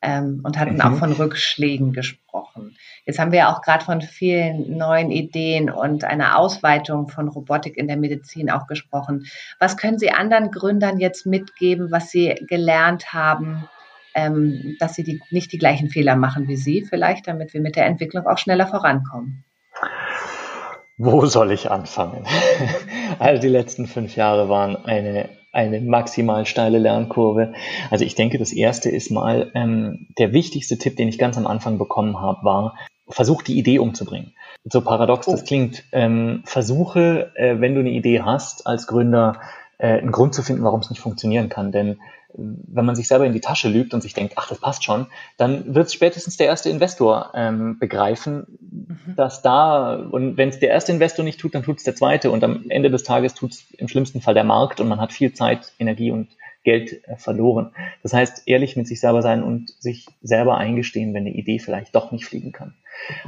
[0.00, 0.80] Ähm, und hatten mhm.
[0.80, 2.76] auch von Rückschlägen gesprochen.
[3.04, 7.88] Jetzt haben wir auch gerade von vielen neuen Ideen und einer Ausweitung von Robotik in
[7.88, 9.26] der Medizin auch gesprochen.
[9.58, 13.68] Was können Sie anderen Gründern jetzt mitgeben, was Sie gelernt haben,
[14.18, 17.76] ähm, dass sie die, nicht die gleichen Fehler machen wie Sie vielleicht, damit wir mit
[17.76, 19.44] der Entwicklung auch schneller vorankommen?
[20.96, 22.26] Wo soll ich anfangen?
[23.20, 27.54] also die letzten fünf Jahre waren eine, eine maximal steile Lernkurve.
[27.90, 31.46] Also ich denke, das erste ist mal, ähm, der wichtigste Tipp, den ich ganz am
[31.46, 32.74] Anfang bekommen habe, war,
[33.08, 34.34] versuch die Idee umzubringen.
[34.64, 35.32] So paradox oh.
[35.32, 39.40] das klingt, ähm, versuche, äh, wenn du eine Idee hast, als Gründer
[39.78, 41.72] äh, einen Grund zu finden, warum es nicht funktionieren kann.
[41.72, 41.98] Denn
[42.34, 45.06] wenn man sich selber in die Tasche lügt und sich denkt, ach, das passt schon,
[45.38, 49.14] dann wird spätestens der erste Investor ähm, begreifen, mhm.
[49.16, 52.30] dass da, und wenn es der erste Investor nicht tut, dann tut es der zweite
[52.30, 55.12] und am Ende des Tages tut es im schlimmsten Fall der Markt und man hat
[55.12, 56.28] viel Zeit, Energie und
[56.64, 57.72] Geld äh, verloren.
[58.02, 61.94] Das heißt, ehrlich mit sich selber sein und sich selber eingestehen, wenn eine Idee vielleicht
[61.94, 62.74] doch nicht fliegen kann.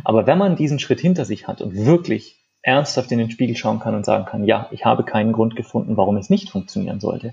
[0.05, 3.79] Aber wenn man diesen Schritt hinter sich hat und wirklich ernsthaft in den Spiegel schauen
[3.79, 7.33] kann und sagen kann, ja, ich habe keinen Grund gefunden, warum es nicht funktionieren sollte,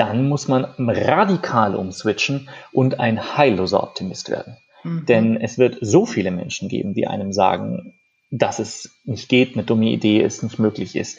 [0.00, 4.56] dann muss man radikal umswitchen und ein heilloser Optimist werden.
[4.82, 5.04] Mhm.
[5.06, 7.92] Denn es wird so viele Menschen geben, die einem sagen,
[8.30, 11.18] dass es nicht geht, eine dumme Idee ist, nicht möglich ist.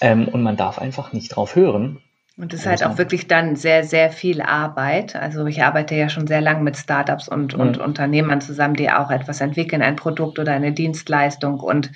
[0.00, 2.00] Ähm, und man darf einfach nicht drauf hören.
[2.36, 5.16] Und es ist halt auch wirklich dann sehr, sehr viel Arbeit.
[5.16, 7.60] Also ich arbeite ja schon sehr lange mit Startups und, mhm.
[7.60, 11.58] und Unternehmern zusammen, die auch etwas entwickeln, ein Produkt oder eine Dienstleistung.
[11.58, 11.90] Und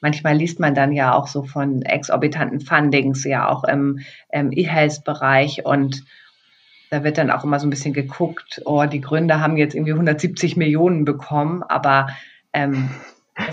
[0.00, 5.64] Manchmal liest man dann ja auch so von exorbitanten Fundings, ja auch im, im E-Health-Bereich
[5.64, 6.04] und
[6.90, 9.92] da wird dann auch immer so ein bisschen geguckt, oh, die Gründer haben jetzt irgendwie
[9.92, 12.08] 170 Millionen bekommen, aber
[12.52, 12.90] ähm,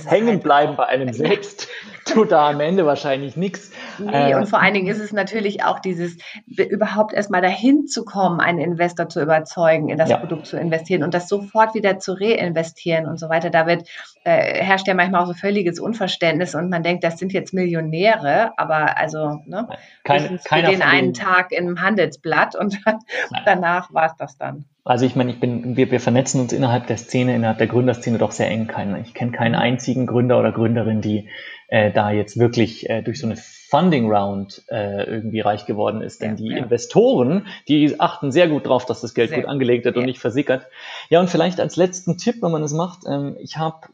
[0.05, 1.67] hängen halt bleiben bei einem selbst
[2.05, 3.71] tut da am Ende wahrscheinlich nichts.
[3.97, 8.05] Nee, äh, und vor allen Dingen ist es natürlich auch dieses, überhaupt erstmal dahin zu
[8.05, 10.17] kommen, einen Investor zu überzeugen, in das ja.
[10.17, 13.49] Produkt zu investieren und das sofort wieder zu reinvestieren und so weiter.
[13.49, 13.87] Da wird,
[14.23, 18.57] äh, herrscht ja manchmal auch so völliges Unverständnis und man denkt, das sind jetzt Millionäre,
[18.57, 19.67] aber also, ne,
[20.03, 22.79] Kein, für den einen Tag im Handelsblatt und
[23.45, 24.65] danach war es das dann.
[24.87, 28.19] Also ich meine, ich bin, wir, wir vernetzen uns innerhalb der Szene, innerhalb der Gründerszene
[28.19, 28.69] doch sehr eng.
[29.03, 31.27] Ich kenne keinen einzigen Gründer oder Gründerin, die
[31.69, 36.21] äh, da jetzt wirklich äh, durch so eine Funding Round äh, irgendwie reich geworden ist.
[36.21, 36.57] Denn ja, die ja.
[36.57, 40.01] Investoren, die achten sehr gut drauf, dass das Geld sehr gut angelegt wird ja.
[40.01, 40.67] und nicht versickert.
[41.09, 43.87] Ja, und vielleicht als letzten Tipp, wenn man es macht, ähm, ich habe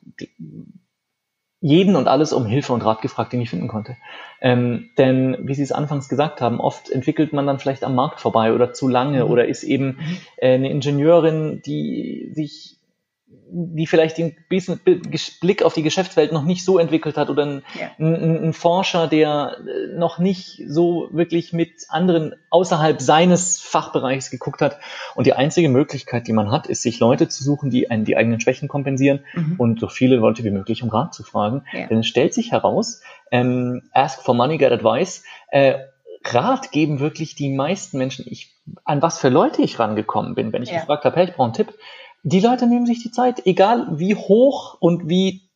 [1.61, 3.95] jeden und alles um Hilfe und Rat gefragt, den ich finden konnte.
[4.41, 8.19] Ähm, denn, wie Sie es anfangs gesagt haben, oft entwickelt man dann vielleicht am Markt
[8.19, 9.31] vorbei oder zu lange mhm.
[9.31, 10.17] oder ist eben mhm.
[10.37, 12.77] äh, eine Ingenieurin, die sich
[13.53, 17.91] die vielleicht den Blick auf die Geschäftswelt noch nicht so entwickelt hat oder ein, ja.
[17.99, 24.61] ein, ein, Forscher, der äh, noch nicht so wirklich mit anderen außerhalb seines Fachbereichs geguckt
[24.61, 24.79] hat.
[25.15, 28.15] Und die einzige Möglichkeit, die man hat, ist, sich Leute zu suchen, die einen die
[28.15, 29.55] eigenen Schwächen kompensieren mhm.
[29.57, 31.65] und so viele Leute wie möglich um Rat zu fragen.
[31.73, 31.87] Ja.
[31.87, 35.23] Denn es stellt sich heraus, ähm, ask for money, get advice.
[35.49, 35.75] Äh,
[36.23, 40.63] Rat geben wirklich die meisten Menschen, ich, an was für Leute ich rangekommen bin, wenn
[40.63, 40.79] ich ja.
[40.79, 41.73] gefragt habe, hey, ich brauche einen Tipp
[42.23, 45.49] die Leute nehmen sich die Zeit, egal wie hoch und wie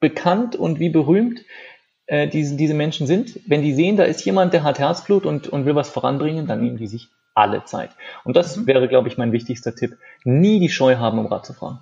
[0.00, 1.40] bekannt und wie berühmt
[2.06, 3.38] äh, diese, diese Menschen sind.
[3.46, 6.60] Wenn die sehen, da ist jemand, der hat Herzblut und, und will was voranbringen, dann
[6.60, 7.90] nehmen die sich alle Zeit.
[8.24, 8.66] Und das mhm.
[8.66, 9.96] wäre, glaube ich, mein wichtigster Tipp.
[10.24, 11.80] Nie die Scheu haben, um Rat zu fragen.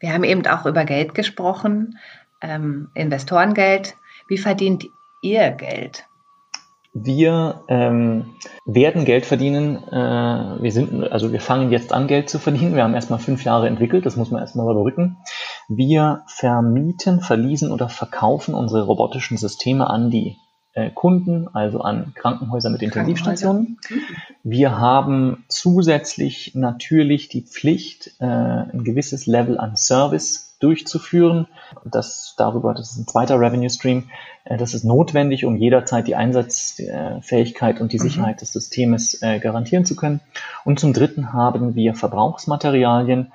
[0.00, 1.98] Wir haben eben auch über Geld gesprochen,
[2.40, 3.94] ähm, Investorengeld.
[4.28, 4.86] Wie verdient
[5.22, 6.06] ihr Geld?
[6.92, 9.76] Wir ähm, werden Geld verdienen.
[9.76, 12.74] Äh, wir sind, also wir fangen jetzt an, Geld zu verdienen.
[12.74, 15.18] Wir haben erstmal fünf Jahre entwickelt, das muss man erstmal überbrücken.
[15.68, 20.36] Wir vermieten, verließen oder verkaufen unsere robotischen Systeme an die
[20.72, 23.78] äh, Kunden, also an Krankenhäuser mit Intensivstationen.
[24.42, 31.48] Wir haben zusätzlich natürlich die Pflicht, äh, ein gewisses Level an Service durchzuführen.
[31.84, 34.10] Das darüber, das ist ein zweiter Revenue Stream.
[34.44, 38.02] Äh, das ist notwendig, um jederzeit die Einsatzfähigkeit und die mhm.
[38.02, 38.40] Sicherheit mhm.
[38.40, 40.20] des Systems äh, garantieren zu können.
[40.64, 43.32] Und zum Dritten haben wir Verbrauchsmaterialien.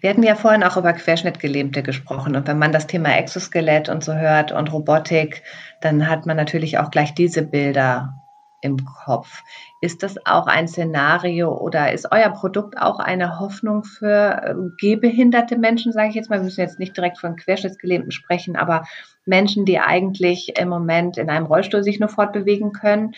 [0.00, 2.36] Wir hatten ja vorhin auch über Querschnittgelähmte gesprochen.
[2.36, 5.42] Und wenn man das Thema Exoskelett und so hört und Robotik,
[5.80, 8.14] dann hat man natürlich auch gleich diese Bilder
[8.60, 9.42] im Kopf.
[9.80, 15.56] Ist das auch ein Szenario oder ist euer Produkt auch eine Hoffnung für ähm, gehbehinderte
[15.56, 16.38] Menschen, sage ich jetzt mal?
[16.38, 18.84] Wir müssen jetzt nicht direkt von Querschnittsgelähmten sprechen, aber
[19.24, 23.12] Menschen, die eigentlich im Moment in einem Rollstuhl sich nur fortbewegen können.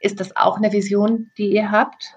[0.00, 2.14] Ist das auch eine Vision, die ihr habt?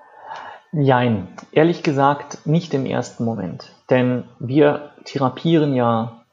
[0.72, 3.76] Nein, ehrlich gesagt nicht im ersten Moment.
[3.90, 6.26] Denn wir therapieren ja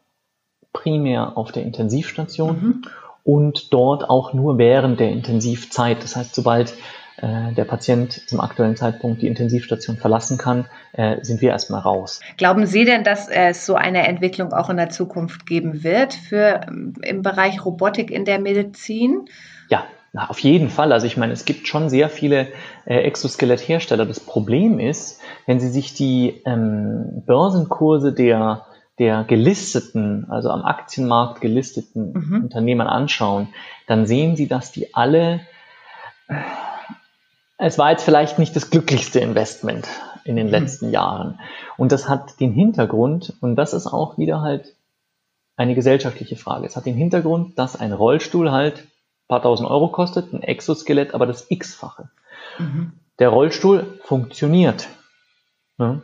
[0.72, 2.83] primär auf der Intensivstation mhm.
[3.29, 6.03] Und dort auch nur während der Intensivzeit.
[6.03, 6.73] Das heißt, sobald
[7.19, 12.21] äh, der Patient zum aktuellen Zeitpunkt die Intensivstation verlassen kann, äh, sind wir erstmal raus.
[12.38, 16.62] Glauben Sie denn, dass es so eine Entwicklung auch in der Zukunft geben wird für
[17.03, 19.27] im Bereich Robotik in der Medizin?
[19.69, 20.91] Ja, na, auf jeden Fall.
[20.91, 22.47] Also ich meine, es gibt schon sehr viele
[22.87, 24.07] äh, Exoskelethersteller.
[24.07, 28.64] Das Problem ist, wenn Sie sich die ähm, Börsenkurse der
[28.99, 32.43] der gelisteten, also am Aktienmarkt gelisteten mhm.
[32.45, 33.49] Unternehmen anschauen,
[33.87, 35.41] dann sehen Sie, dass die alle,
[37.59, 39.89] es war jetzt vielleicht nicht das glücklichste Investment
[40.25, 40.53] in den mhm.
[40.53, 41.39] letzten Jahren.
[41.77, 44.75] Und das hat den Hintergrund, und das ist auch wieder halt
[45.57, 46.67] eine gesellschaftliche Frage.
[46.67, 51.15] Es hat den Hintergrund, dass ein Rollstuhl halt ein paar tausend Euro kostet, ein Exoskelett
[51.15, 52.11] aber das X-fache.
[52.59, 52.93] Mhm.
[53.19, 54.89] Der Rollstuhl funktioniert.
[55.77, 56.03] Ne?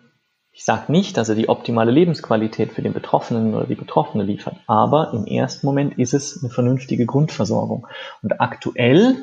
[0.56, 4.54] Ich sage nicht, dass er die optimale Lebensqualität für den Betroffenen oder die Betroffene liefert,
[4.68, 7.88] aber im ersten Moment ist es eine vernünftige Grundversorgung.
[8.22, 9.16] Und aktuell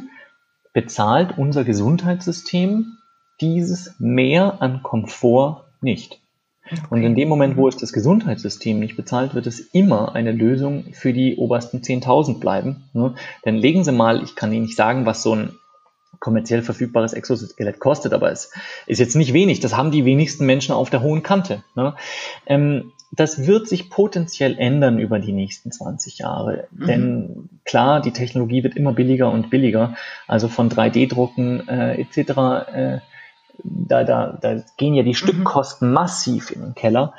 [0.74, 2.98] bezahlt unser Gesundheitssystem
[3.39, 6.20] dieses mehr an Komfort nicht.
[6.65, 6.82] Okay.
[6.89, 10.91] Und in dem Moment, wo es das Gesundheitssystem nicht bezahlt, wird es immer eine Lösung
[10.91, 12.89] für die obersten 10.000 bleiben.
[12.91, 13.15] Ne?
[13.46, 15.54] Denn legen Sie mal, ich kann Ihnen nicht sagen, was so ein
[16.19, 18.52] kommerziell verfügbares Exoskelett kostet, aber es
[18.86, 19.60] ist jetzt nicht wenig.
[19.60, 21.63] Das haben die wenigsten Menschen auf der hohen Kante.
[21.76, 21.95] Ne?
[22.45, 26.67] Ähm, das wird sich potenziell ändern über die nächsten 20 Jahre.
[26.71, 26.88] Mhm.
[26.88, 29.95] Denn klar, die Technologie wird immer billiger und billiger.
[30.28, 32.17] Also von 3D-Drucken äh, etc.
[32.74, 33.00] Äh,
[33.63, 35.15] da, da, da gehen ja die mhm.
[35.15, 37.13] Stückkosten massiv in den Keller.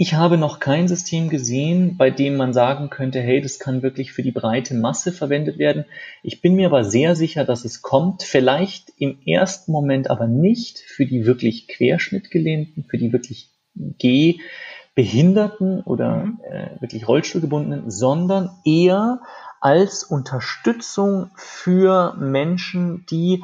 [0.00, 4.12] Ich habe noch kein System gesehen, bei dem man sagen könnte, hey, das kann wirklich
[4.12, 5.86] für die breite Masse verwendet werden.
[6.22, 8.22] Ich bin mir aber sehr sicher, dass es kommt.
[8.22, 16.26] Vielleicht im ersten Moment aber nicht für die wirklich Querschnittgelähmten, für die wirklich Gehbehinderten oder
[16.26, 16.38] mhm.
[16.48, 19.20] äh, wirklich Rollstuhlgebundenen, sondern eher
[19.60, 23.42] als Unterstützung für Menschen, die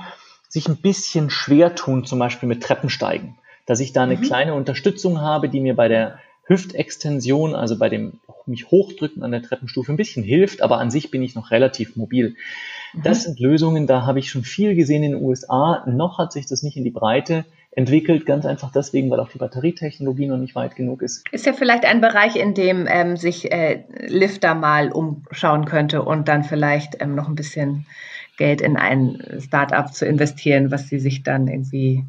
[0.48, 3.36] sich ein bisschen schwer tun, zum Beispiel mit Treppensteigen.
[3.66, 4.22] Dass ich da eine mhm.
[4.22, 9.42] kleine Unterstützung habe, die mir bei der Hüftextension, also bei dem mich hochdrücken an der
[9.42, 12.36] Treppenstufe ein bisschen hilft, aber an sich bin ich noch relativ mobil.
[12.92, 13.02] Mhm.
[13.02, 15.84] Das sind Lösungen, da habe ich schon viel gesehen in den USA.
[15.86, 19.38] Noch hat sich das nicht in die Breite entwickelt, ganz einfach deswegen, weil auch die
[19.38, 21.24] Batterietechnologie noch nicht weit genug ist.
[21.32, 26.28] Ist ja vielleicht ein Bereich, in dem ähm, sich äh, Lifter mal umschauen könnte und
[26.28, 27.86] dann vielleicht ähm, noch ein bisschen
[28.36, 32.04] Geld in ein Startup zu investieren, was sie sich dann irgendwie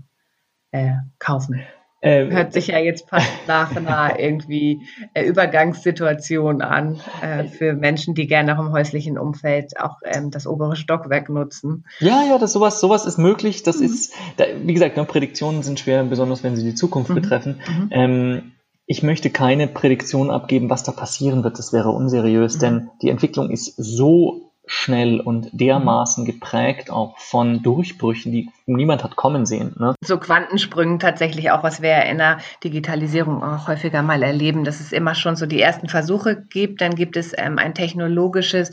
[0.72, 1.62] äh, kaufen.
[2.06, 8.14] Ähm, Hört sich ja jetzt fast nach einer irgendwie äh, Übergangssituation an äh, für Menschen,
[8.14, 11.84] die gerne auch im häuslichen Umfeld auch ähm, das obere Stockwerk nutzen.
[12.00, 13.64] Ja, ja, das sowas, sowas ist möglich.
[13.64, 13.86] Das mhm.
[13.86, 17.16] ist, da, wie gesagt, ne, Prädiktionen sind schwer, besonders wenn sie die Zukunft mhm.
[17.16, 17.62] betreffen.
[17.68, 17.88] Mhm.
[17.90, 18.52] Ähm,
[18.86, 21.58] ich möchte keine Prädiktion abgeben, was da passieren wird.
[21.58, 22.60] Das wäre unseriös, mhm.
[22.60, 29.16] denn die Entwicklung ist so schnell und dermaßen geprägt auch von Durchbrüchen, die niemand hat
[29.16, 29.76] kommen sehen.
[29.80, 29.96] Ne?
[30.04, 34.92] So Quantensprüngen tatsächlich auch, was wir in der Digitalisierung auch häufiger mal erleben, dass es
[34.92, 38.72] immer schon so die ersten Versuche gibt, dann gibt es ähm, ein technologisches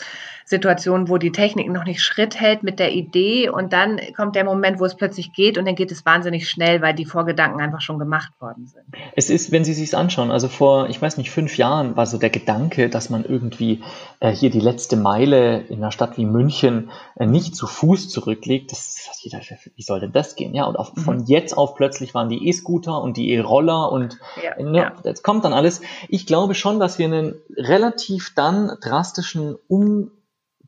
[0.52, 4.44] Situation, wo die Technik noch nicht Schritt hält mit der Idee und dann kommt der
[4.44, 7.80] Moment, wo es plötzlich geht und dann geht es wahnsinnig schnell, weil die Vorgedanken einfach
[7.80, 8.84] schon gemacht worden sind.
[9.16, 12.18] Es ist, wenn Sie sich anschauen, also vor, ich weiß nicht, fünf Jahren war so
[12.18, 13.82] der Gedanke, dass man irgendwie
[14.20, 18.72] äh, hier die letzte Meile in einer Stadt wie München äh, nicht zu Fuß zurücklegt.
[18.72, 19.40] Das jeder,
[19.76, 20.54] wie soll denn das gehen?
[20.54, 21.00] Ja, und auf, mhm.
[21.00, 24.92] von jetzt auf plötzlich waren die E-Scooter und die E-Roller und ja, äh, ja.
[25.04, 25.80] jetzt kommt dann alles.
[26.08, 30.10] Ich glaube schon, dass wir einen relativ dann drastischen Um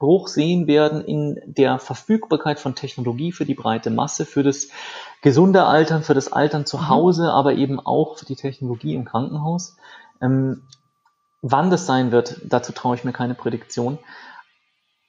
[0.04, 4.68] Bruch sehen werden in der Verfügbarkeit von Technologie für die breite Masse, für das
[5.22, 6.88] gesunde Altern, für das Altern zu mhm.
[6.90, 9.78] Hause, aber eben auch für die Technologie im Krankenhaus.
[10.20, 10.62] Ähm,
[11.40, 13.98] wann das sein wird, dazu traue ich mir keine Prädiktion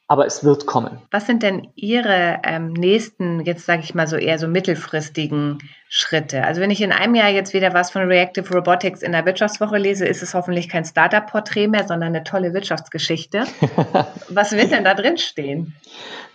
[0.07, 1.01] aber es wird kommen.
[1.11, 5.59] Was sind denn Ihre ähm, nächsten, jetzt sage ich mal so eher so mittelfristigen
[5.95, 6.43] Schritte?
[6.43, 9.77] Also wenn ich in einem Jahr jetzt wieder was von Reactive Robotics in der Wirtschaftswoche
[9.77, 13.45] lese, ist es hoffentlich kein Startup-Porträt mehr, sondern eine tolle Wirtschaftsgeschichte.
[14.29, 15.73] was wird denn da drin stehen?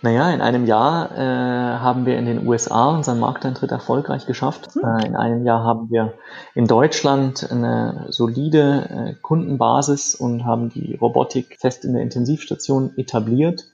[0.01, 4.75] Naja, in einem Jahr äh, haben wir in den USA unseren Markteintritt erfolgreich geschafft.
[4.75, 4.81] Mhm.
[4.83, 6.13] Äh, in einem Jahr haben wir
[6.55, 13.65] in Deutschland eine solide äh, Kundenbasis und haben die Robotik fest in der Intensivstation etabliert.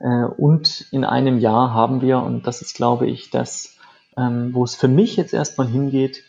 [0.00, 3.78] Äh, und in einem Jahr haben wir, und das ist, glaube ich, das,
[4.20, 6.24] ähm, wo es für mich jetzt erstmal hingeht,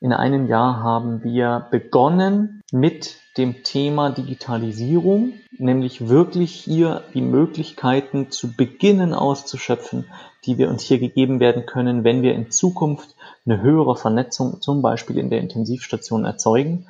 [0.00, 8.30] in einem Jahr haben wir begonnen mit dem Thema Digitalisierung, nämlich wirklich hier die Möglichkeiten
[8.30, 10.04] zu beginnen auszuschöpfen,
[10.44, 13.16] die wir uns hier gegeben werden können, wenn wir in Zukunft
[13.46, 16.86] eine höhere Vernetzung zum Beispiel in der Intensivstation erzeugen,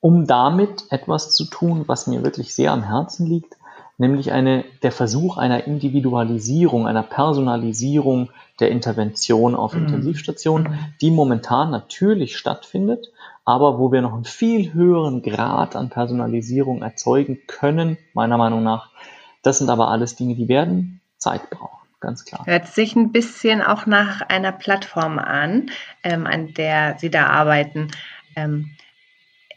[0.00, 3.56] um damit etwas zu tun, was mir wirklich sehr am Herzen liegt,
[3.98, 8.30] nämlich eine, der Versuch einer Individualisierung, einer Personalisierung
[8.60, 9.86] der Intervention auf mhm.
[9.86, 10.78] Intensivstationen, mhm.
[11.00, 13.12] die momentan natürlich stattfindet,
[13.44, 18.90] aber wo wir noch einen viel höheren Grad an Personalisierung erzeugen können, meiner Meinung nach.
[19.42, 22.46] Das sind aber alles Dinge, die werden Zeit brauchen ganz klar.
[22.46, 25.70] Hört sich ein bisschen auch nach einer Plattform an,
[26.04, 27.88] ähm, an der Sie da arbeiten.
[28.36, 28.70] Ähm,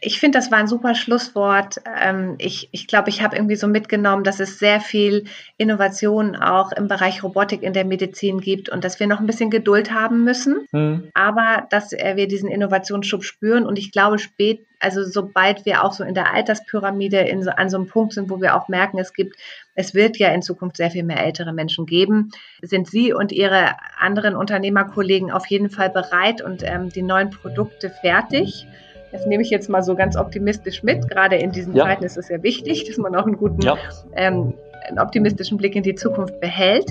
[0.04, 1.80] ich finde, das war ein super Schlusswort.
[2.00, 5.24] Ähm, ich ich glaube, ich habe irgendwie so mitgenommen, dass es sehr viel
[5.58, 9.48] Innovation auch im Bereich Robotik in der Medizin gibt und dass wir noch ein bisschen
[9.48, 11.08] Geduld haben müssen, mhm.
[11.14, 13.64] aber dass äh, wir diesen Innovationsschub spüren.
[13.64, 17.70] Und ich glaube, spät, also sobald wir auch so in der Alterspyramide in so, an
[17.70, 19.36] so einem Punkt sind, wo wir auch merken, es gibt,
[19.76, 22.30] es wird ja in Zukunft sehr viel mehr ältere Menschen geben,
[22.60, 27.88] sind Sie und Ihre anderen Unternehmerkollegen auf jeden Fall bereit und ähm, die neuen Produkte
[27.88, 28.66] fertig.
[29.12, 31.08] Das nehme ich jetzt mal so ganz optimistisch mit.
[31.08, 31.84] Gerade in diesen ja.
[31.84, 33.76] Zeiten ist es sehr wichtig, dass man auch einen guten, ja.
[34.14, 34.54] ähm,
[34.88, 36.86] einen optimistischen Blick in die Zukunft behält.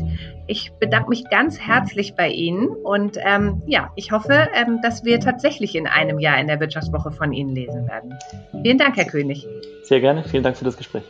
[0.47, 5.19] Ich bedanke mich ganz herzlich bei Ihnen und ähm, ja, ich hoffe, ähm, dass wir
[5.19, 8.17] tatsächlich in einem Jahr in der Wirtschaftswoche von Ihnen lesen werden.
[8.63, 9.47] Vielen Dank, Herr König.
[9.83, 10.23] Sehr gerne.
[10.23, 11.03] Vielen Dank für das Gespräch.